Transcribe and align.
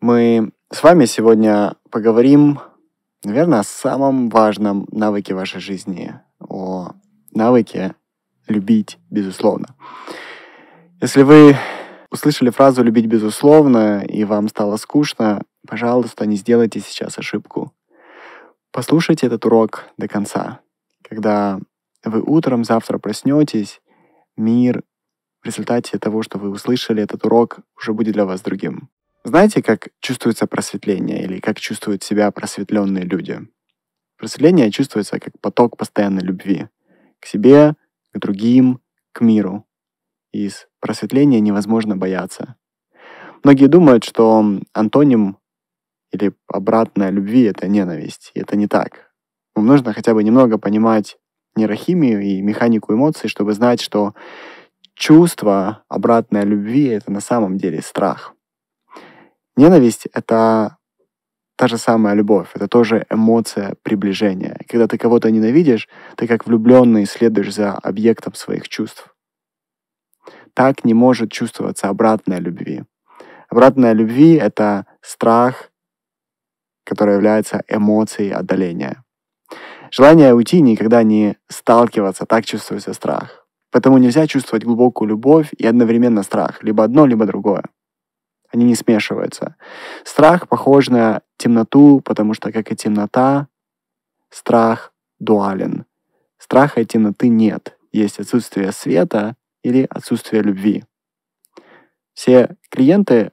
Мы 0.00 0.52
с 0.72 0.84
вами 0.84 1.06
сегодня 1.06 1.74
поговорим, 1.90 2.60
наверное, 3.24 3.60
о 3.60 3.64
самом 3.64 4.28
важном 4.28 4.86
навыке 4.92 5.34
вашей 5.34 5.60
жизни, 5.60 6.14
о 6.38 6.92
навыке 7.32 7.96
любить 8.46 8.98
безусловно. 9.10 9.74
Если 11.00 11.22
вы 11.22 11.56
услышали 12.12 12.50
фразу 12.50 12.84
«любить 12.84 13.06
безусловно» 13.06 14.04
и 14.04 14.22
вам 14.22 14.46
стало 14.46 14.76
скучно, 14.76 15.42
пожалуйста, 15.66 16.26
не 16.26 16.36
сделайте 16.36 16.78
сейчас 16.78 17.18
ошибку. 17.18 17.72
Послушайте 18.70 19.26
этот 19.26 19.44
урок 19.46 19.86
до 19.96 20.06
конца. 20.06 20.60
Когда 21.02 21.58
вы 22.04 22.22
утром 22.22 22.62
завтра 22.62 22.98
проснетесь, 22.98 23.80
мир 24.36 24.84
в 25.42 25.46
результате 25.46 25.98
того, 25.98 26.22
что 26.22 26.38
вы 26.38 26.50
услышали 26.50 27.02
этот 27.02 27.26
урок, 27.26 27.58
уже 27.76 27.92
будет 27.92 28.14
для 28.14 28.26
вас 28.26 28.42
другим. 28.42 28.90
Знаете, 29.24 29.62
как 29.62 29.88
чувствуется 30.00 30.46
просветление 30.46 31.24
или 31.24 31.40
как 31.40 31.58
чувствуют 31.58 32.02
себя 32.02 32.30
просветленные 32.30 33.04
люди? 33.04 33.40
Просветление 34.16 34.70
чувствуется 34.70 35.18
как 35.18 35.38
поток 35.40 35.76
постоянной 35.76 36.22
любви 36.22 36.68
к 37.20 37.26
себе, 37.26 37.74
к 38.12 38.18
другим, 38.18 38.80
к 39.12 39.20
миру. 39.20 39.66
Из 40.32 40.68
просветления 40.80 41.40
невозможно 41.40 41.96
бояться. 41.96 42.56
Многие 43.42 43.66
думают, 43.66 44.04
что 44.04 44.44
антоним 44.72 45.38
или 46.12 46.32
обратная 46.46 47.10
любви— 47.10 47.42
это 47.44 47.66
ненависть. 47.66 48.30
И 48.34 48.40
это 48.40 48.56
не 48.56 48.68
так. 48.68 49.12
Вам 49.54 49.66
нужно 49.66 49.92
хотя 49.92 50.14
бы 50.14 50.22
немного 50.22 50.58
понимать 50.58 51.18
нейрохимию 51.56 52.20
и 52.22 52.40
механику 52.40 52.94
эмоций, 52.94 53.28
чтобы 53.28 53.52
знать, 53.52 53.80
что 53.80 54.14
чувство 54.94 55.84
обратной 55.88 56.44
любви— 56.44 56.86
это 56.86 57.10
на 57.10 57.20
самом 57.20 57.58
деле 57.58 57.82
страх— 57.82 58.34
Ненависть— 59.58 60.06
это 60.14 60.76
та 61.56 61.66
же 61.66 61.78
самая 61.78 62.14
любовь, 62.14 62.50
это 62.54 62.68
тоже 62.68 63.04
эмоция 63.10 63.74
приближения. 63.82 64.56
Когда 64.68 64.86
ты 64.86 64.98
кого-то 64.98 65.32
ненавидишь, 65.32 65.88
ты 66.16 66.28
как 66.28 66.46
влюбленный 66.46 67.06
следуешь 67.06 67.54
за 67.54 67.72
объектом 67.72 68.34
своих 68.34 68.68
чувств. 68.68 69.12
Так 70.54 70.84
не 70.84 70.94
может 70.94 71.32
чувствоваться 71.32 71.88
обратная 71.88 72.38
любви. 72.38 72.84
Обратная 73.48 73.94
любви— 73.94 74.34
это 74.40 74.86
страх, 75.00 75.72
который 76.84 77.14
является 77.14 77.64
эмоцией 77.66 78.30
отдаления. 78.30 79.02
Желание 79.90 80.34
уйти 80.34 80.60
никогда 80.60 81.02
не 81.02 81.36
сталкиваться, 81.48 82.26
так 82.26 82.44
чувствуется 82.44 82.92
страх. 82.92 83.44
Поэтому 83.72 83.98
нельзя 83.98 84.28
чувствовать 84.28 84.64
глубокую 84.64 85.08
любовь 85.08 85.48
и 85.58 85.66
одновременно 85.66 86.22
страх. 86.22 86.62
Либо 86.62 86.84
одно, 86.84 87.06
либо 87.06 87.26
другое. 87.26 87.64
Они 88.50 88.64
не 88.64 88.74
смешиваются. 88.74 89.56
Страх 90.04 90.48
похож 90.48 90.88
на 90.88 91.22
темноту, 91.36 92.00
потому 92.00 92.34
что, 92.34 92.50
как 92.50 92.72
и 92.72 92.76
темнота, 92.76 93.48
страх 94.30 94.92
дуален. 95.18 95.84
Страха 96.38 96.80
и 96.80 96.86
темноты 96.86 97.28
нет. 97.28 97.76
Есть 97.92 98.20
отсутствие 98.20 98.72
света 98.72 99.36
или 99.62 99.86
отсутствие 99.90 100.42
любви. 100.42 100.84
Все 102.14 102.56
клиенты 102.70 103.32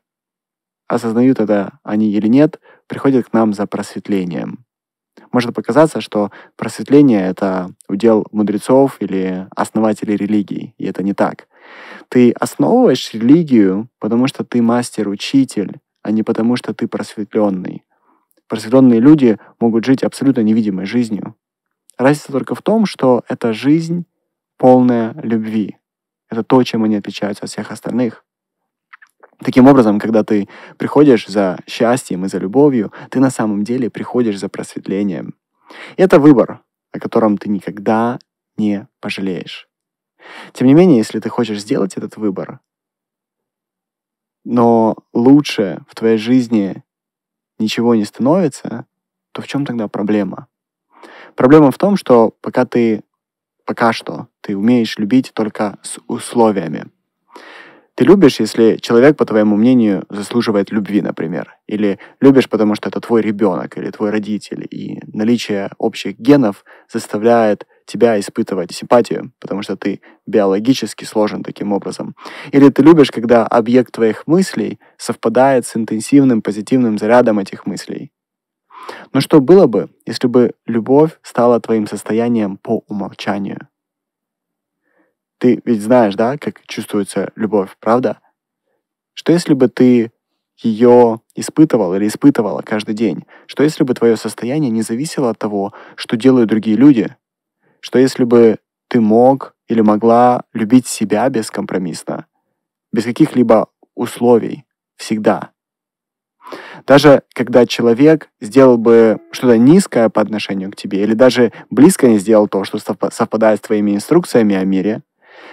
осознают 0.88 1.40
это 1.40 1.80
они 1.84 2.12
или 2.12 2.28
нет, 2.28 2.60
приходят 2.88 3.28
к 3.28 3.34
нам 3.34 3.54
за 3.54 3.66
просветлением. 3.68 4.65
Может 5.36 5.54
показаться, 5.54 6.00
что 6.00 6.32
просветление— 6.56 7.28
это 7.28 7.70
удел 7.90 8.26
мудрецов 8.32 8.96
или 9.02 9.48
основателей 9.54 10.16
религий, 10.16 10.74
и 10.78 10.86
это 10.86 11.04
не 11.04 11.14
так. 11.14 11.50
Ты 12.08 12.32
основываешь 12.32 13.14
религию, 13.14 13.90
потому 14.00 14.28
что 14.28 14.46
ты 14.46 14.62
мастер-учитель, 14.62 15.82
а 16.04 16.12
не 16.12 16.24
потому 16.24 16.56
что 16.56 16.74
ты 16.74 16.88
просветленный. 16.88 17.84
Просветленные 18.48 19.02
люди 19.02 19.38
могут 19.60 19.84
жить 19.84 20.04
абсолютно 20.04 20.40
невидимой 20.40 20.86
жизнью. 20.86 21.36
Разница 21.98 22.32
только 22.32 22.56
в 22.56 22.62
том, 22.62 22.86
что 22.86 23.26
эта 23.28 23.52
жизнь 23.52 24.06
полная 24.58 25.14
любви. 25.22 25.76
Это 26.30 26.46
то, 26.46 26.64
чем 26.64 26.86
они 26.86 26.96
отличаются 26.96 27.44
от 27.44 27.50
всех 27.50 27.72
остальных. 27.72 28.24
Таким 29.40 29.68
образом, 29.68 30.00
когда 30.00 30.24
ты 30.24 30.48
приходишь 30.78 31.28
за 31.28 31.60
счастьем 31.68 32.26
и 32.26 32.30
за 32.30 32.38
любовью, 32.38 32.92
ты 33.10 33.20
на 33.20 33.30
самом 33.30 33.64
деле 33.64 33.90
приходишь 33.90 34.40
за 34.40 34.50
просветлением. 34.50 35.36
И 35.98 36.02
это 36.02 36.20
выбор, 36.20 36.62
о 36.92 37.00
котором 37.00 37.38
ты 37.38 37.50
никогда 37.50 38.20
не 38.58 38.88
пожалеешь. 39.02 39.68
Тем 40.54 40.68
не 40.68 40.74
менее, 40.74 40.98
если 40.98 41.20
ты 41.20 41.30
хочешь 41.30 41.62
сделать 41.62 41.98
этот 41.98 42.18
выбор, 42.18 42.60
но 44.44 44.96
лучше 45.14 45.84
в 45.90 45.96
твоей 45.96 46.18
жизни 46.18 46.84
ничего 47.60 47.96
не 47.96 48.06
становится, 48.06 48.86
то 49.32 49.42
в 49.42 49.48
чем 49.48 49.66
тогда 49.66 49.88
проблема? 49.88 50.48
Проблема 51.36 51.72
в 51.72 51.78
том, 51.78 51.98
что 51.98 52.32
пока 52.42 52.66
ты, 52.66 53.04
пока 53.66 53.92
что, 53.92 54.28
ты 54.42 54.56
умеешь 54.56 54.98
любить 54.98 55.32
только 55.34 55.78
с 55.82 56.00
условиями. 56.08 56.90
Ты 57.96 58.04
любишь, 58.04 58.42
если 58.42 58.76
человек, 58.76 59.16
по 59.16 59.26
твоему 59.26 59.56
мнению, 59.56 60.04
заслуживает 60.10 60.70
любви, 60.70 61.02
например. 61.02 61.56
Или 61.66 61.98
любишь, 62.20 62.50
потому 62.50 62.76
что 62.76 62.90
это 62.90 63.00
твой 63.00 63.22
ребенок 63.22 63.78
или 63.78 63.90
твой 63.90 64.10
родитель. 64.10 64.68
И 64.70 65.00
наличие 65.08 65.72
общих 65.78 66.20
генов 66.20 66.66
заставляет 66.92 67.66
тебя 67.86 68.20
испытывать 68.20 68.74
симпатию, 68.74 69.32
потому 69.40 69.62
что 69.62 69.78
ты 69.78 70.02
биологически 70.26 71.06
сложен 71.06 71.42
таким 71.42 71.72
образом. 71.72 72.16
Или 72.52 72.70
ты 72.70 72.82
любишь, 72.82 73.12
когда 73.12 73.48
объект 73.48 73.94
твоих 73.94 74.28
мыслей 74.28 74.80
совпадает 74.98 75.66
с 75.66 75.78
интенсивным 75.78 76.42
позитивным 76.42 76.98
зарядом 76.98 77.40
этих 77.40 77.66
мыслей. 77.66 78.12
Но 79.14 79.22
что 79.22 79.40
было 79.40 79.68
бы, 79.68 79.90
если 80.06 80.28
бы 80.28 80.52
любовь 80.66 81.12
стала 81.24 81.62
твоим 81.62 81.88
состоянием 81.88 82.58
по 82.58 82.84
умолчанию? 82.88 83.70
Ты 85.46 85.62
ведь 85.64 85.84
знаешь, 85.84 86.16
да, 86.16 86.40
как 86.40 86.66
чувствуется 86.66 87.32
любовь, 87.36 87.78
правда? 87.80 88.18
Что 89.14 89.32
если 89.32 89.54
бы 89.54 89.68
ты 89.68 90.12
ее 90.58 91.22
испытывал 91.36 91.94
или 91.94 92.08
испытывала 92.08 92.64
каждый 92.64 92.96
день? 92.96 93.26
Что 93.46 93.62
если 93.62 93.84
бы 93.84 93.94
твое 93.94 94.18
состояние 94.18 94.72
не 94.72 94.82
зависело 94.82 95.30
от 95.30 95.38
того, 95.38 95.72
что 95.98 96.18
делают 96.18 96.50
другие 96.50 96.76
люди? 96.76 97.16
Что 97.80 98.00
если 98.00 98.24
бы 98.24 98.58
ты 98.88 99.00
мог 99.00 99.54
или 99.68 99.82
могла 99.82 100.46
любить 100.52 100.88
себя 100.88 101.30
бескомпромиссно, 101.30 102.26
без 102.92 103.04
каких-либо 103.04 103.70
условий, 103.94 104.66
всегда? 104.96 105.52
Даже 106.88 107.22
когда 107.36 107.68
человек 107.68 108.32
сделал 108.42 108.80
бы 108.80 109.20
что-то 109.30 109.60
низкое 109.60 110.10
по 110.10 110.22
отношению 110.22 110.72
к 110.72 110.76
тебе, 110.76 111.04
или 111.04 111.14
даже 111.14 111.54
близко 111.70 112.08
не 112.08 112.18
сделал 112.18 112.48
то, 112.48 112.64
что 112.64 112.80
совпадает 112.80 113.60
с 113.60 113.68
твоими 113.68 113.94
инструкциями 113.94 114.56
о 114.56 114.64
мире, 114.64 115.04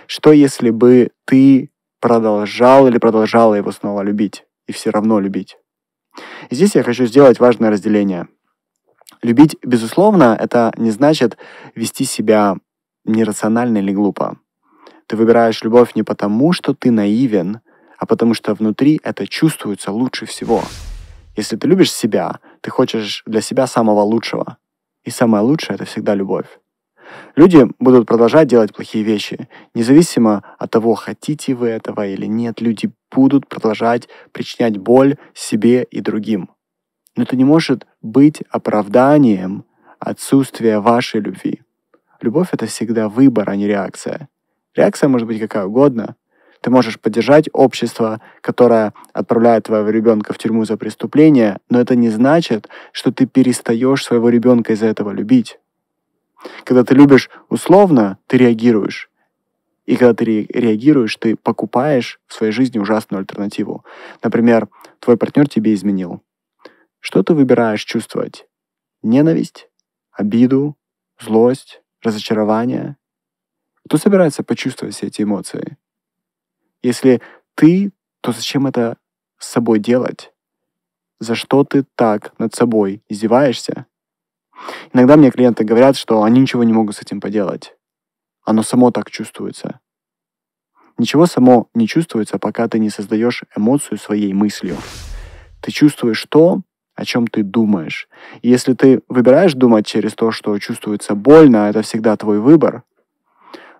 что 0.06 0.32
если 0.32 0.70
бы 0.70 1.10
ты 1.25 1.70
продолжал 2.00 2.87
или 2.88 2.98
продолжала 2.98 3.54
его 3.54 3.72
снова 3.72 4.03
любить 4.03 4.44
и 4.66 4.72
все 4.72 4.91
равно 4.91 5.20
любить? 5.20 5.56
И 6.50 6.54
здесь 6.54 6.75
я 6.75 6.82
хочу 6.82 7.06
сделать 7.06 7.41
важное 7.41 7.70
разделение. 7.70 8.28
Любить, 9.22 9.56
безусловно, 9.62 10.37
это 10.38 10.72
не 10.76 10.91
значит 10.91 11.37
вести 11.75 12.04
себя 12.04 12.56
нерационально 13.04 13.78
или 13.78 13.92
глупо. 13.92 14.38
Ты 15.06 15.16
выбираешь 15.16 15.62
любовь 15.62 15.94
не 15.94 16.03
потому, 16.03 16.53
что 16.53 16.75
ты 16.75 16.91
наивен, 16.91 17.60
а 17.98 18.06
потому 18.06 18.34
что 18.34 18.54
внутри 18.54 19.00
это 19.03 19.26
чувствуется 19.26 19.92
лучше 19.92 20.26
всего. 20.26 20.62
Если 21.37 21.56
ты 21.56 21.66
любишь 21.69 21.92
себя, 21.92 22.41
ты 22.60 22.71
хочешь 22.71 23.22
для 23.26 23.41
себя 23.41 23.66
самого 23.66 24.00
лучшего. 24.00 24.59
И 25.04 25.10
самое 25.10 25.44
лучшее— 25.44 25.75
это 25.76 25.84
всегда 25.84 26.15
любовь. 26.15 26.47
Люди 27.37 27.67
будут 27.79 28.07
продолжать 28.07 28.49
делать 28.49 28.75
плохие 28.75 29.05
вещи. 29.05 29.49
Независимо 29.75 30.43
от 30.59 30.71
того, 30.71 30.95
хотите 30.95 31.55
вы 31.55 31.69
этого 31.69 32.07
или 32.07 32.27
нет, 32.27 32.61
люди 32.61 32.91
будут 33.11 33.49
продолжать 33.49 34.09
причинять 34.33 34.79
боль 34.79 35.17
себе 35.35 35.85
и 35.85 36.01
другим. 36.01 36.51
Но 37.16 37.25
это 37.25 37.37
не 37.37 37.45
может 37.45 37.87
быть 38.01 38.43
оправданием 38.51 39.65
отсутствия 39.99 40.78
вашей 40.81 41.21
любви. 41.21 41.63
Любовь— 42.21 42.49
это 42.53 42.66
всегда 42.66 43.09
выбор, 43.09 43.51
а 43.51 43.57
не 43.57 43.66
реакция. 43.66 44.28
Реакция 44.75 45.09
может 45.09 45.27
быть 45.27 45.41
какая 45.41 45.66
угодно. 45.66 46.16
Ты 46.60 46.71
можешь 46.71 47.01
поддержать 47.01 47.48
общество, 47.53 48.21
которое 48.41 48.95
отправляет 49.13 49.65
твоего 49.65 49.91
ребенка 49.91 50.33
в 50.33 50.39
тюрьму 50.39 50.65
за 50.65 50.77
преступление, 50.77 51.59
но 51.69 51.81
это 51.81 51.97
не 51.97 52.09
значит, 52.09 52.69
что 52.93 53.13
ты 53.13 53.27
перестаешь 53.27 54.05
своего 54.05 54.28
ребенка 54.28 54.72
из-за 54.72 54.87
этого 54.87 55.10
любить. 55.10 55.59
Когда 56.65 56.84
ты 56.84 56.94
любишь 56.94 57.30
условно, 57.48 58.18
ты 58.27 58.39
реагируешь. 58.39 59.10
И 59.84 59.97
когда 59.97 60.15
ты 60.15 60.47
реагируешь, 60.47 61.16
ты 61.16 61.36
покупаешь 61.36 62.21
в 62.27 62.34
своей 62.34 62.53
жизни 62.53 62.78
ужасную 62.78 63.21
альтернативу. 63.21 63.84
Например, 64.22 64.68
твой 65.00 65.16
партнер 65.16 65.48
тебе 65.48 65.74
изменил. 65.74 66.22
Что 67.00 67.22
ты 67.22 67.34
выбираешь 67.34 67.84
чувствовать? 67.84 68.47
Ненависть, 69.03 69.68
обиду, 70.12 70.77
злость, 71.21 71.83
разочарование? 72.00 72.97
Кто 73.86 73.98
собирается 73.98 74.45
почувствовать 74.45 74.95
все 74.95 75.09
эти 75.09 75.22
эмоции? 75.22 75.77
Если 76.83 77.21
ты, 77.56 77.92
то 78.21 78.33
зачем 78.33 78.66
это 78.66 78.98
с 79.38 79.48
собой 79.48 79.80
делать? 79.80 80.33
за 81.22 81.36
что 81.36 81.62
ты 81.62 81.84
так 81.95 82.36
над 82.38 82.53
собой 82.53 83.03
издеваешься? 83.09 83.86
Иногда 84.92 85.16
мне 85.16 85.30
клиенты 85.30 85.64
говорят, 85.64 85.97
что 85.97 86.22
они 86.22 86.41
ничего 86.41 86.64
не 86.64 86.72
могут 86.72 86.97
с 86.97 87.03
этим 87.03 87.20
поделать. 87.20 87.74
Оно 88.44 88.62
само 88.62 88.91
так 88.91 89.10
чувствуется. 89.10 89.80
Ничего 90.98 91.26
само 91.26 91.68
не 91.74 91.86
чувствуется, 91.86 92.38
пока 92.38 92.68
ты 92.68 92.78
не 92.78 92.91
создаешь 92.91 93.44
эмоцию 93.56 93.98
своей 93.98 94.32
мыслью. 94.32 94.76
Ты 95.60 95.70
чувствуешь 95.70 96.24
то, 96.28 96.62
о 96.94 97.04
чем 97.04 97.26
ты 97.26 97.42
думаешь. 97.42 98.09
И 98.42 98.48
если 98.48 98.74
ты 98.74 99.03
выбираешь 99.09 99.54
думать 99.54 99.86
через 99.86 100.14
то, 100.14 100.30
что 100.30 100.59
чувствуется 100.59 101.14
больно, 101.14 101.68
это 101.70 101.82
всегда 101.82 102.16
твой 102.16 102.38
выбор. 102.38 102.82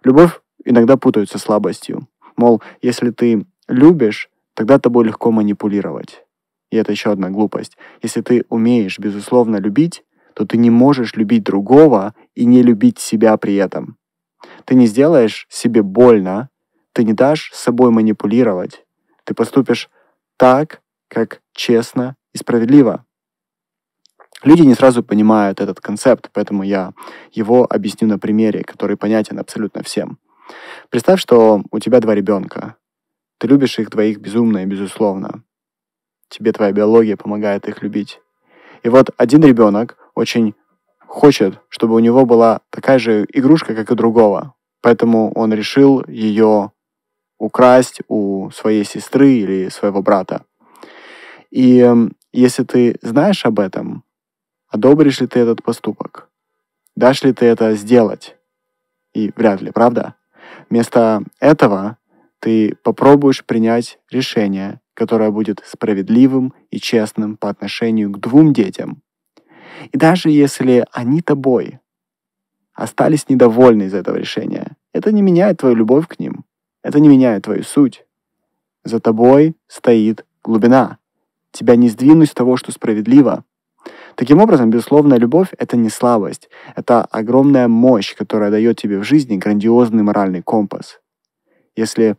Любовь 0.03 0.41
иногда 0.65 0.97
путают 0.97 1.31
со 1.31 1.39
слабостью. 1.39 2.09
Мол, 2.37 2.63
если 2.81 3.11
ты 3.11 3.47
любишь, 3.69 4.31
тогда 4.55 4.79
тобой 4.79 5.05
легко 5.05 5.31
манипулировать. 5.31 6.25
И 6.71 6.77
это 6.77 6.91
еще 6.93 7.13
одна 7.13 7.31
глупость. 7.31 7.77
Если 8.01 8.23
ты 8.23 8.45
умеешь, 8.49 8.99
безусловно, 8.99 9.57
любить, 9.57 10.05
то 10.43 10.47
ты 10.47 10.57
не 10.57 10.71
можешь 10.71 11.15
любить 11.15 11.45
другого 11.45 12.17
и 12.35 12.45
не 12.47 12.65
любить 12.65 12.99
себя 12.99 13.37
при 13.37 13.55
этом. 13.55 13.97
Ты 14.65 14.75
не 14.75 14.87
сделаешь 14.87 15.47
себе 15.49 15.83
больно, 15.83 16.49
ты 16.93 17.05
не 17.05 17.13
дашь 17.13 17.53
собой 17.55 17.93
манипулировать. 17.93 18.85
Ты 19.23 19.35
поступишь 19.35 19.89
так, 20.37 20.83
как 21.07 21.43
честно 21.53 22.17
и 22.33 22.39
справедливо. 22.39 23.05
Люди 24.43 24.63
не 24.63 24.75
сразу 24.75 25.05
понимают 25.05 25.61
этот 25.61 25.81
концепт, 25.81 26.29
поэтому 26.33 26.65
я 26.65 26.93
его 27.31 27.65
объясню 27.71 28.09
на 28.09 28.19
примере, 28.19 28.65
который 28.65 28.97
понятен 28.97 29.39
абсолютно 29.39 29.85
всем. 29.85 30.19
Представь, 30.91 31.21
что 31.21 31.63
у 31.71 31.79
тебя 31.79 32.01
два 32.01 32.17
ребенка. 32.17 32.75
Ты 33.39 33.47
любишь 33.47 33.79
их 33.79 33.91
двоих 33.91 34.19
безумно 34.19 34.65
и 34.65 34.67
безусловно. 34.67 35.45
Тебе 36.29 36.51
твоя 36.51 36.73
биология 36.73 37.17
помогает 37.17 37.69
их 37.69 37.81
любить. 37.81 38.21
И 38.83 38.89
вот 38.89 39.11
один 39.17 39.45
ребенок 39.45 39.97
очень 40.15 40.55
хочет, 41.07 41.61
чтобы 41.69 41.95
у 41.95 41.99
него 41.99 42.25
была 42.25 42.61
такая 42.71 42.99
же 42.99 43.27
игрушка, 43.33 43.75
как 43.75 43.91
и 43.91 43.95
другого. 43.95 44.55
Поэтому 44.81 45.33
он 45.33 45.53
решил 45.53 46.03
ее 46.09 46.73
украсть 47.39 48.01
у 48.09 48.51
своей 48.51 48.85
сестры 48.85 49.33
или 49.35 49.69
своего 49.69 50.03
брата. 50.03 50.45
И 51.51 51.79
эм, 51.79 52.13
если 52.33 52.65
ты 52.65 52.97
знаешь 53.03 53.45
об 53.45 53.61
этом, 53.61 54.05
одобришь 54.69 55.21
ли 55.21 55.27
ты 55.27 55.41
этот 55.41 55.63
поступок? 55.63 56.29
Дашь 56.97 57.23
ли 57.23 57.33
ты 57.33 57.47
это 57.47 57.75
сделать? 57.75 58.37
И 59.13 59.33
вряд 59.37 59.61
ли, 59.61 59.71
правда? 59.71 60.15
Вместо 60.71 61.23
этого 61.41 61.99
ты 62.39 62.75
попробуешь 62.83 63.45
принять 63.45 63.99
решение, 64.11 64.81
которое 64.95 65.31
будет 65.31 65.63
справедливым 65.65 66.55
и 66.71 66.79
честным 66.79 67.37
по 67.37 67.49
отношению 67.49 68.11
к 68.11 68.19
двум 68.19 68.53
детям. 68.53 69.03
И 69.91 69.99
даже 69.99 70.31
если 70.31 70.85
они 70.93 71.21
тобой 71.21 71.81
остались 72.75 73.29
недовольны 73.29 73.85
из 73.85 73.95
этого 73.95 74.17
решения, 74.17 74.77
это 74.93 75.13
не 75.13 75.23
меняет 75.23 75.59
твою 75.59 75.75
любовь 75.75 76.09
к 76.09 76.19
ним. 76.19 76.45
Это 76.83 77.01
не 77.01 77.09
меняет 77.09 77.45
твою 77.45 77.63
суть. 77.63 78.05
За 78.85 79.01
тобой 79.01 79.55
стоит 79.69 80.25
глубина 80.43 80.99
тебя 81.53 81.77
не 81.77 81.89
сдвинуть 81.89 82.31
с 82.31 82.35
того, 82.35 82.57
что 82.57 82.73
справедливо. 82.73 83.45
Таким 84.17 84.41
образом, 84.41 84.71
безусловно, 84.71 85.15
любовь— 85.15 85.49
это 85.59 85.77
не 85.77 85.89
слабость, 85.89 86.49
это 86.75 87.05
огромная 87.05 87.69
мощь, 87.69 88.15
которая 88.15 88.51
дает 88.51 88.79
тебе 88.79 88.99
в 88.99 89.05
жизни 89.05 89.37
грандиозный 89.37 90.03
моральный 90.03 90.43
компас. 90.43 91.01
Если 91.77 92.17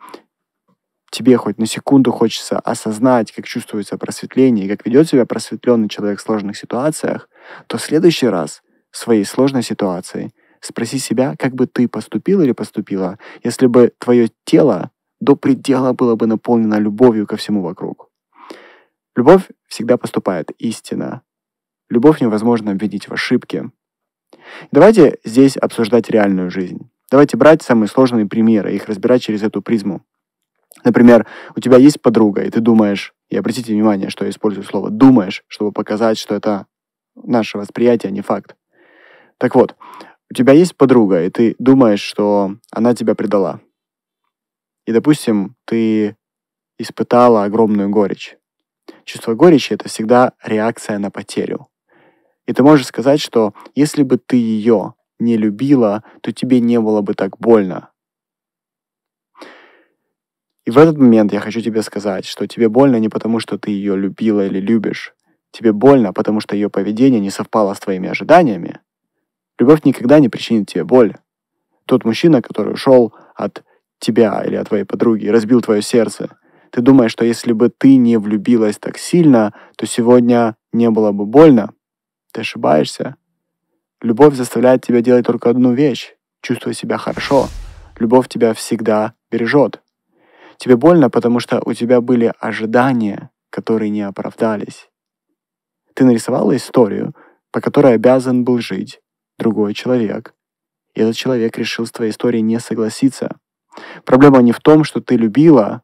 тебе 1.13 1.37
хоть 1.37 1.59
на 1.59 1.67
секунду 1.67 2.11
хочется 2.11 2.59
осознать, 2.59 3.31
как 3.31 3.45
чувствуется 3.45 3.97
просветление 3.97 4.65
и 4.65 4.69
как 4.69 4.85
ведет 4.85 5.07
себя 5.07 5.25
просветленный 5.25 5.87
человек 5.87 6.19
в 6.19 6.23
сложных 6.23 6.57
ситуациях, 6.57 7.29
то 7.67 7.77
в 7.77 7.81
следующий 7.81 8.27
раз 8.27 8.63
в 8.89 8.97
своей 8.97 9.23
сложной 9.23 9.61
ситуации 9.61 10.33
спроси 10.59 10.97
себя, 10.97 11.35
как 11.37 11.53
бы 11.53 11.67
ты 11.67 11.87
поступил 11.87 12.41
или 12.41 12.51
поступила, 12.51 13.19
если 13.43 13.67
бы 13.67 13.93
твое 13.99 14.29
тело 14.43 14.89
до 15.19 15.35
предела 15.35 15.93
было 15.93 16.15
бы 16.15 16.25
наполнено 16.25 16.79
любовью 16.79 17.27
ко 17.27 17.37
всему 17.37 17.61
вокруг. 17.61 18.09
Любовь 19.15 19.43
всегда 19.67 19.97
поступает 19.97 20.49
истинно. 20.57 21.21
Любовь 21.89 22.21
невозможно 22.21 22.71
обвинить 22.71 23.07
в 23.07 23.13
ошибке. 23.13 23.69
Давайте 24.71 25.19
здесь 25.23 25.57
обсуждать 25.57 26.09
реальную 26.09 26.49
жизнь. 26.49 26.89
Давайте 27.11 27.37
брать 27.37 27.61
самые 27.61 27.87
сложные 27.87 28.25
примеры, 28.25 28.73
их 28.73 28.87
разбирать 28.87 29.21
через 29.21 29.43
эту 29.43 29.61
призму. 29.61 30.03
Например, 30.83 31.27
у 31.55 31.59
тебя 31.59 31.77
есть 31.77 32.01
подруга, 32.01 32.43
и 32.43 32.49
ты 32.49 32.59
думаешь, 32.59 33.13
и 33.29 33.37
обратите 33.37 33.73
внимание, 33.73 34.09
что 34.09 34.25
я 34.25 34.31
использую 34.31 34.63
слово 34.63 34.89
«думаешь», 34.89 35.43
чтобы 35.47 35.71
показать, 35.71 36.17
что 36.17 36.35
это 36.35 36.65
наше 37.15 37.57
восприятие, 37.57 38.09
а 38.09 38.13
не 38.13 38.21
факт. 38.21 38.55
Так 39.37 39.55
вот, 39.55 39.75
у 40.29 40.33
тебя 40.33 40.53
есть 40.53 40.75
подруга, 40.75 41.23
и 41.23 41.29
ты 41.29 41.55
думаешь, 41.59 42.01
что 42.01 42.55
она 42.71 42.95
тебя 42.95 43.15
предала. 43.15 43.61
И, 44.85 44.91
допустим, 44.91 45.55
ты 45.65 46.17
испытала 46.77 47.43
огромную 47.43 47.89
горечь. 47.89 48.37
Чувство 49.05 49.35
горечи— 49.35 49.73
это 49.73 49.87
всегда 49.87 50.33
реакция 50.43 50.97
на 50.97 51.11
потерю. 51.11 51.67
И 52.45 52.53
ты 52.53 52.63
можешь 52.63 52.87
сказать, 52.87 53.21
что 53.21 53.53
если 53.75 54.03
бы 54.03 54.17
ты 54.17 54.35
ее 54.35 54.95
не 55.19 55.37
любила, 55.37 56.03
то 56.21 56.33
тебе 56.33 56.59
не 56.59 56.79
было 56.79 57.01
бы 57.01 57.13
так 57.13 57.37
больно. 57.37 57.89
И 60.65 60.71
в 60.71 60.77
этот 60.77 60.97
момент 60.97 61.33
я 61.33 61.41
хочу 61.41 61.59
тебе 61.61 61.81
сказать, 61.81 62.25
что 62.25 62.47
тебе 62.47 62.69
больно 62.69 62.97
не 62.97 63.09
потому, 63.09 63.39
что 63.39 63.57
ты 63.57 63.71
ее 63.71 63.97
любила 63.97 64.45
или 64.45 64.59
любишь. 64.59 65.13
Тебе 65.51 65.73
больно, 65.73 66.13
потому 66.13 66.39
что 66.39 66.55
ее 66.55 66.69
поведение 66.69 67.19
не 67.19 67.29
совпало 67.29 67.73
с 67.73 67.79
твоими 67.79 68.09
ожиданиями. 68.09 68.79
Любовь 69.59 69.83
никогда 69.83 70.19
не 70.19 70.29
причинит 70.29 70.69
тебе 70.69 70.83
боль. 70.83 71.15
Тот 71.85 72.05
мужчина, 72.05 72.41
который 72.41 72.73
ушел 72.73 73.13
от 73.35 73.63
тебя 73.99 74.41
или 74.45 74.55
от 74.55 74.69
твоей 74.69 74.85
подруги 74.85 75.27
разбил 75.27 75.61
твое 75.61 75.81
сердце, 75.81 76.29
ты 76.71 76.81
думаешь, 76.81 77.11
что 77.11 77.23
если 77.23 77.51
бы 77.51 77.69
ты 77.69 77.97
не 77.97 78.17
влюбилась 78.17 78.79
так 78.79 78.97
сильно, 78.97 79.53
то 79.75 79.85
сегодня 79.85 80.55
не 80.71 80.89
было 80.89 81.11
бы 81.11 81.25
больно? 81.25 81.73
Ты 82.31 82.41
ошибаешься. 82.41 83.15
Любовь 84.01 84.33
заставляет 84.33 84.83
тебя 84.83 85.01
делать 85.01 85.27
только 85.27 85.51
одну 85.51 85.73
вещь— 85.73 86.15
чувствовать 86.41 86.77
себя 86.77 86.97
хорошо. 86.97 87.47
Любовь 87.99 88.27
тебя 88.27 88.55
всегда 88.55 89.13
бережет. 89.29 89.82
Тебе 90.57 90.75
больно, 90.77 91.09
потому 91.09 91.39
что 91.39 91.61
у 91.65 91.73
тебя 91.73 92.01
были 92.01 92.33
ожидания, 92.39 93.31
которые 93.49 93.89
не 93.89 94.01
оправдались. 94.01 94.89
Ты 95.93 96.05
нарисовала 96.05 96.55
историю, 96.55 97.13
по 97.51 97.61
которой 97.61 97.93
обязан 97.93 98.43
был 98.43 98.59
жить 98.59 99.01
другой 99.37 99.73
человек. 99.73 100.33
И 100.95 101.01
этот 101.01 101.15
человек 101.15 101.57
решил 101.57 101.85
с 101.85 101.91
твоей 101.91 102.11
историей 102.11 102.41
не 102.41 102.59
согласиться. 102.59 103.37
Проблема 104.05 104.41
не 104.41 104.51
в 104.51 104.59
том, 104.59 104.83
что 104.83 105.01
ты 105.01 105.15
любила, 105.15 105.81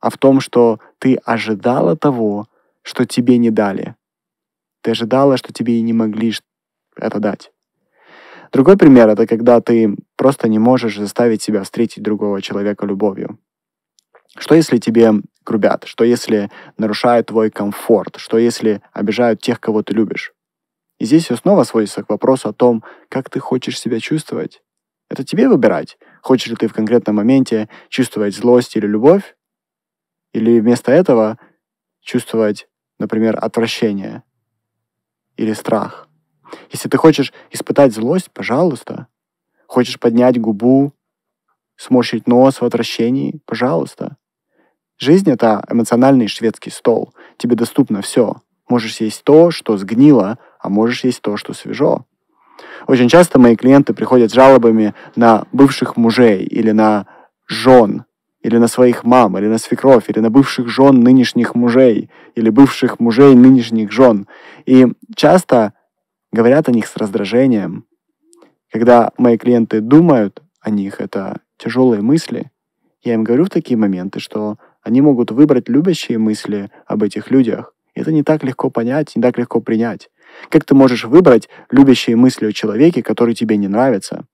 а 0.00 0.10
в 0.10 0.18
том, 0.18 0.40
что 0.40 0.80
ты 0.98 1.16
ожидала 1.24 1.96
того, 1.96 2.48
что 2.82 3.06
тебе 3.06 3.38
не 3.38 3.50
дали. 3.50 3.94
Ты 4.82 4.90
ожидала, 4.90 5.36
что 5.36 5.52
тебе 5.52 5.78
и 5.78 5.82
не 5.82 5.92
могли 5.92 6.32
это 6.96 7.20
дать. 7.20 7.52
Другой 8.52 8.76
пример— 8.76 9.08
это 9.10 9.26
когда 9.26 9.60
ты 9.60 9.96
просто 10.16 10.48
не 10.48 10.58
можешь 10.58 10.98
заставить 10.98 11.42
себя 11.42 11.62
встретить 11.62 12.02
другого 12.02 12.42
человека 12.42 12.84
любовью. 12.84 13.38
Что 14.38 14.54
если 14.54 14.78
тебе 14.78 15.12
грубят? 15.44 15.84
Что 15.84 16.04
если 16.04 16.50
нарушают 16.78 17.28
твой 17.28 17.50
комфорт? 17.50 18.16
Что 18.16 18.38
если 18.38 18.82
обижают 18.92 19.40
тех, 19.40 19.60
кого 19.60 19.82
ты 19.82 19.94
любишь? 19.94 20.32
И 20.98 21.04
здесь 21.04 21.24
все 21.24 21.36
снова 21.36 21.64
сводится 21.64 22.02
к 22.02 22.08
вопросу 22.08 22.48
о 22.48 22.52
том, 22.52 22.84
как 23.08 23.28
ты 23.28 23.40
хочешь 23.40 23.78
себя 23.78 24.00
чувствовать. 24.00 24.62
Это 25.10 25.24
тебе 25.24 25.48
выбирать. 25.48 25.98
Хочешь 26.22 26.48
ли 26.48 26.56
ты 26.56 26.68
в 26.68 26.72
конкретном 26.72 27.16
моменте 27.16 27.68
чувствовать 27.88 28.34
злость 28.34 28.76
или 28.76 28.86
любовь, 28.86 29.36
или 30.32 30.60
вместо 30.60 30.92
этого 30.92 31.38
чувствовать, 32.00 32.68
например, 32.98 33.36
отвращение 33.40 34.22
или 35.36 35.52
страх. 35.52 36.08
Если 36.70 36.88
ты 36.88 36.96
хочешь 36.96 37.32
испытать 37.50 37.92
злость, 37.92 38.30
пожалуйста. 38.30 39.08
Хочешь 39.66 39.98
поднять 39.98 40.40
губу, 40.40 40.92
сморщить 41.76 42.26
нос 42.26 42.60
в 42.60 42.64
отвращении, 42.64 43.40
пожалуйста. 43.44 44.16
Жизнь— 44.98 45.30
это 45.32 45.64
эмоциональный 45.68 46.28
шведский 46.28 46.70
стол. 46.70 47.12
Тебе 47.36 47.56
доступно 47.56 48.02
все. 48.02 48.36
Можешь 48.68 49.00
есть 49.00 49.24
то, 49.24 49.50
что 49.50 49.76
сгнило, 49.76 50.38
а 50.60 50.68
можешь 50.68 51.04
есть 51.04 51.22
то, 51.22 51.36
что 51.36 51.52
свежо. 51.52 52.06
Очень 52.86 53.08
часто 53.08 53.38
мои 53.38 53.56
клиенты 53.56 53.94
приходят 53.94 54.30
с 54.30 54.34
жалобами 54.34 54.94
на 55.16 55.46
бывших 55.52 55.96
мужей 55.96 56.44
или 56.44 56.70
на 56.70 57.06
жен, 57.48 58.04
или 58.42 58.56
на 58.58 58.68
своих 58.68 59.04
мам, 59.04 59.38
или 59.38 59.46
на 59.46 59.58
свекровь, 59.58 60.08
или 60.08 60.20
на 60.20 60.30
бывших 60.30 60.68
жен 60.68 61.00
нынешних 61.00 61.54
мужей, 61.54 62.10
или 62.34 62.50
бывших 62.50 62.98
мужей 62.98 63.34
нынешних 63.34 63.92
жен. 63.92 64.26
И 64.66 64.86
часто 65.14 65.74
говорят 66.32 66.68
о 66.68 66.72
них 66.72 66.86
с 66.86 66.96
раздражением. 66.96 67.84
Когда 68.70 69.10
мои 69.18 69.36
клиенты 69.36 69.80
думают 69.80 70.42
о 70.60 70.70
них, 70.70 71.00
это 71.00 71.40
тяжелые 71.58 72.02
мысли, 72.02 72.50
я 73.02 73.14
им 73.14 73.24
говорю 73.24 73.44
в 73.44 73.50
такие 73.50 73.76
моменты, 73.76 74.20
что 74.20 74.58
они 74.82 75.00
могут 75.00 75.30
выбрать 75.30 75.68
любящие 75.68 76.18
мысли 76.18 76.70
об 76.86 77.02
этих 77.02 77.30
людях 77.30 77.74
Это 77.94 78.10
не 78.12 78.22
так 78.22 78.42
легко 78.42 78.70
понять, 78.70 79.14
не 79.16 79.22
так 79.22 79.38
легко 79.38 79.60
принять. 79.60 80.10
Как 80.48 80.64
ты 80.64 80.74
можешь 80.74 81.04
выбрать 81.04 81.48
любящие 81.70 82.16
мысли 82.16 82.46
о 82.46 82.52
человеке, 82.52 83.02
который 83.02 83.34
тебе 83.34 83.56
не 83.56 83.68
нравится? 83.68 84.24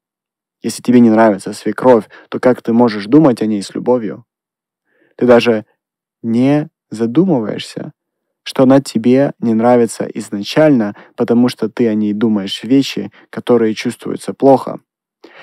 Если 0.62 0.82
тебе 0.82 1.00
не 1.00 1.10
нравится 1.10 1.52
свекровь, 1.52 2.04
то 2.28 2.40
как 2.40 2.62
ты 2.62 2.72
можешь 2.72 3.06
думать 3.06 3.42
о 3.42 3.46
ней 3.46 3.62
с 3.62 3.74
любовью? 3.74 4.24
Ты 5.16 5.26
даже 5.26 5.66
не 6.22 6.68
задумываешься, 6.90 7.92
что 8.44 8.62
она 8.62 8.80
тебе 8.80 9.32
не 9.40 9.54
нравится 9.54 10.04
изначально, 10.14 10.96
потому 11.16 11.48
что 11.48 11.68
ты 11.68 11.88
о 11.88 11.94
ней 11.94 12.12
думаешь 12.12 12.64
вещи, 12.64 13.12
которые 13.30 13.74
чувствуются 13.74 14.34
плохо. 14.34 14.80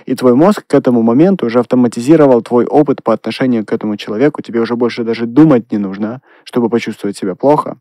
И 0.06 0.16
твой 0.16 0.36
мозг 0.36 0.66
к 0.68 0.74
этому 0.74 1.02
моменту 1.02 1.46
уже 1.46 1.60
автоматизировал 1.60 2.42
твой 2.42 2.66
опыт 2.66 3.04
по 3.04 3.14
отношению 3.14 3.66
к 3.66 3.74
этому 3.74 3.98
человеку. 3.98 4.42
Тебе 4.42 4.60
уже 4.60 4.76
больше 4.76 5.04
даже 5.04 5.26
думать 5.26 5.72
не 5.72 5.78
нужно, 5.78 6.22
чтобы 6.44 6.70
почувствовать 6.70 7.18
себя 7.18 7.36
плохо. 7.36 7.80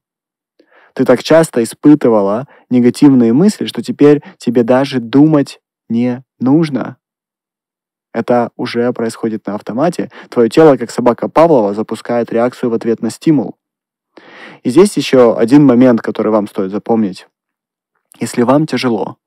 Ты 0.94 1.04
так 1.04 1.23
часто 1.23 1.62
испытывала 1.62 2.47
негативные 2.71 3.33
мысли, 3.33 3.66
что 3.66 3.83
теперь 3.83 4.23
тебе 4.38 4.62
даже 4.62 5.00
думать 5.00 5.61
не 5.88 6.23
нужно. 6.38 6.97
Это 8.12 8.50
уже 8.56 8.92
происходит 8.92 9.47
на 9.47 9.56
автомате. 9.56 10.11
Твое 10.30 10.49
тело, 10.49 10.76
как 10.76 10.92
собака 10.92 11.28
Павлова, 11.28 11.75
запускает 11.75 12.33
реакцию 12.33 12.71
в 12.71 12.75
ответ 12.75 13.02
на 13.02 13.11
стимул. 13.11 13.56
И 14.62 14.71
здесь 14.71 14.97
еще 14.97 15.37
один 15.37 15.66
момент, 15.66 16.00
который 16.00 16.30
вам 16.30 16.47
стоит 16.47 16.71
запомнить. 16.71 17.26
Если 18.21 18.42
вам 18.42 18.66
тяжело 18.66 19.18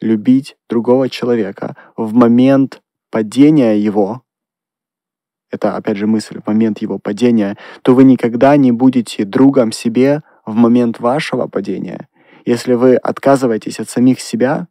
любить 0.00 0.56
другого 0.68 1.08
человека 1.08 1.76
в 1.96 2.12
момент 2.14 2.82
падения 3.10 3.78
его, 3.78 4.22
это 5.50 5.76
опять 5.76 5.96
же 5.96 6.06
мысль, 6.06 6.40
в 6.40 6.46
момент 6.46 6.82
его 6.82 6.98
падения, 6.98 7.56
то 7.82 7.94
вы 7.94 8.04
никогда 8.04 8.56
не 8.56 8.72
будете 8.72 9.24
другом 9.24 9.72
себе 9.72 10.22
в 10.44 10.54
момент 10.54 10.98
вашего 11.00 11.46
падения. 11.46 12.08
Если 12.44 12.74
вы 12.74 12.96
отказываетесь 12.96 13.80
от 13.80 13.88
самих 13.88 14.20
себя, 14.20 14.68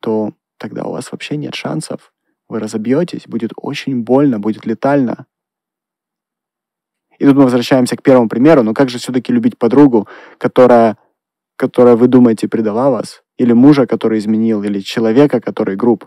то 0.00 0.32
тогда 0.58 0.84
у 0.84 0.92
вас 0.92 1.10
вообще 1.12 1.36
нет 1.36 1.54
шансов. 1.54 2.12
Вы 2.48 2.60
разобьетесь, 2.60 3.26
будет 3.26 3.52
очень 3.56 4.02
больно, 4.02 4.38
будет 4.38 4.66
летально. 4.66 5.26
И 7.18 7.24
тут 7.24 7.36
мы 7.36 7.44
возвращаемся 7.44 7.96
к 7.96 8.02
первому 8.02 8.28
примеру. 8.28 8.62
Но 8.62 8.74
как 8.74 8.90
же 8.90 8.98
все-таки 8.98 9.32
любить 9.32 9.56
подругу, 9.56 10.08
которая, 10.38 10.98
которая 11.56 11.96
вы 11.96 12.08
думаете 12.08 12.48
предала 12.48 12.90
вас? 12.90 13.23
Или 13.38 13.52
мужа, 13.52 13.86
который 13.86 14.18
изменил? 14.18 14.62
Или 14.62 14.80
человека, 14.80 15.40
который 15.40 15.76
груб? 15.76 16.06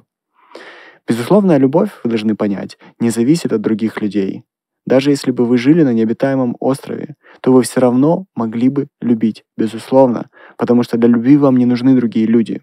Безусловная 1.07 1.57
любовь, 1.57 1.89
вы 2.03 2.09
должны 2.09 2.35
понять, 2.35 2.77
не 2.99 3.09
зависит 3.09 3.53
от 3.53 3.61
других 3.61 4.01
людей. 4.01 4.43
Даже 4.85 5.09
если 5.09 5.31
бы 5.31 5.45
вы 5.45 5.57
жили 5.57 5.83
на 5.83 5.93
необитаемом 5.93 6.55
острове, 6.59 7.15
то 7.41 7.51
вы 7.51 7.63
все 7.63 7.81
равно 7.81 8.25
могли 8.35 8.69
бы 8.69 8.87
любить, 9.01 9.43
безусловно, 9.57 10.29
потому 10.57 10.83
что 10.83 10.97
для 10.97 11.09
любви 11.09 11.37
вам 11.37 11.57
не 11.57 11.65
нужны 11.65 11.95
другие 11.95 12.25
люди. 12.25 12.61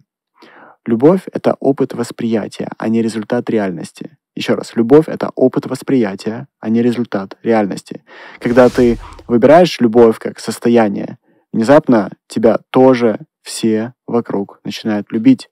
Любовь— 0.87 1.23
это 1.33 1.56
опыт 1.61 1.94
восприятия, 1.94 2.68
а 2.78 2.88
не 2.88 3.02
результат 3.02 3.49
реальности. 3.50 4.16
Еще 4.35 4.54
раз, 4.54 4.75
любовь— 4.75 5.04
это 5.09 5.30
опыт 5.35 5.66
восприятия, 5.66 6.49
а 6.61 6.68
не 6.68 6.83
результат 6.83 7.38
реальности. 7.42 8.02
Когда 8.40 8.68
ты 8.68 8.99
выбираешь 9.26 9.80
любовь 9.80 10.18
как 10.18 10.38
состояние, 10.38 11.18
внезапно 11.52 12.11
тебя 12.26 12.59
тоже 12.71 13.21
все 13.44 13.92
вокруг 14.06 14.58
начинают 14.64 15.12
любить. 15.12 15.50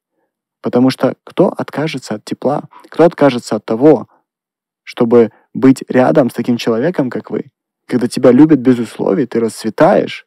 Потому 0.62 0.90
что 0.90 1.14
кто 1.24 1.48
откажется 1.48 2.14
от 2.14 2.24
тепла? 2.24 2.64
Кто 2.88 3.04
откажется 3.04 3.56
от 3.56 3.64
того, 3.64 4.08
чтобы 4.82 5.30
быть 5.54 5.84
рядом 5.88 6.30
с 6.30 6.34
таким 6.34 6.56
человеком, 6.56 7.10
как 7.10 7.30
вы? 7.30 7.50
Когда 7.86 8.08
тебя 8.08 8.32
любят 8.32 8.60
без 8.60 8.78
условий, 8.78 9.26
ты 9.26 9.38
расцветаешь, 9.40 10.26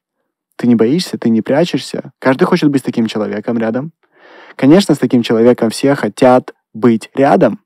ты 0.58 0.68
не 0.68 0.76
боишься, 0.76 1.18
ты 1.18 1.30
не 1.30 1.42
прячешься. 1.42 2.12
Каждый 2.20 2.46
хочет 2.46 2.70
быть 2.70 2.82
с 2.82 2.86
таким 2.86 3.08
человеком 3.08 3.58
рядом. 3.58 3.92
Конечно, 4.56 4.94
с 4.94 5.00
таким 5.00 5.24
человеком 5.24 5.70
все 5.70 5.96
хотят 5.96 6.54
быть 6.74 7.10
рядом. 7.16 7.62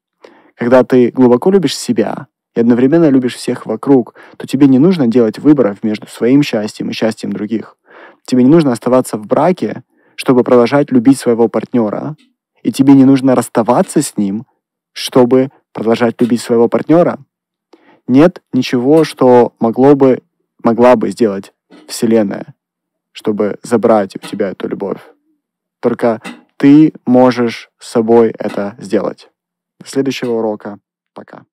Когда 0.56 0.84
ты 0.84 1.12
глубоко 1.12 1.52
любишь 1.52 1.78
себя 1.78 2.28
и 2.56 2.62
одновременно 2.62 3.10
любишь 3.10 3.36
всех 3.36 3.66
вокруг, 3.66 4.16
то 4.38 4.48
тебе 4.48 4.68
не 4.68 4.80
нужно 4.80 5.08
делать 5.08 5.40
выборов 5.40 5.84
между 5.84 6.08
своим 6.08 6.42
счастьем 6.42 6.90
и 6.90 6.94
счастьем 6.94 7.34
других. 7.34 7.78
Тебе 8.26 8.44
не 8.44 8.50
нужно 8.50 8.72
оставаться 8.72 9.18
в 9.18 9.26
браке, 9.26 9.84
чтобы 10.20 10.44
продолжать 10.44 10.92
любить 10.92 11.18
своего 11.18 11.48
партнера. 11.48 12.18
И 12.62 12.74
тебе 12.74 12.92
не 12.92 13.06
нужно 13.06 13.36
расставаться 13.36 14.02
с 14.02 14.18
ним, 14.18 14.46
чтобы 14.92 15.50
продолжать 15.72 16.20
любить 16.20 16.42
своего 16.42 16.68
партнера. 16.68 17.20
Нет 18.06 18.44
ничего, 18.52 19.06
что 19.06 19.54
могло 19.62 19.96
бы, 19.96 20.22
могла 20.62 20.98
бы 20.98 21.10
сделать 21.12 21.54
Вселенная, 21.88 22.54
чтобы 23.14 23.60
забрать 23.64 24.18
у 24.18 24.20
тебя 24.20 24.50
эту 24.50 24.68
любовь. 24.68 25.00
Только 25.80 26.22
ты 26.58 26.92
можешь 27.06 27.72
с 27.80 27.88
собой 27.88 28.36
это 28.38 28.76
сделать. 28.78 29.30
До 29.80 29.88
следующего 29.88 30.34
урока. 30.34 30.80
Пока. 31.14 31.46